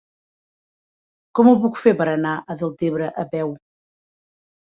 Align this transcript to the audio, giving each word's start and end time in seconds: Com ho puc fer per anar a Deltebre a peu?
Com 1.39 1.49
ho 1.49 1.53
puc 1.65 1.77
fer 1.81 1.93
per 1.99 2.07
anar 2.15 2.33
a 2.39 2.57
Deltebre 2.63 3.11
a 3.27 3.29
peu? 3.37 3.55